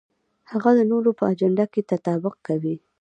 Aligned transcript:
هغه 0.51 0.71
د 0.77 0.79
نورو 0.91 1.11
په 1.19 1.23
اجنډا 1.31 1.65
کې 1.73 1.81
تطابق 1.91 2.35
کوي. 2.47 2.75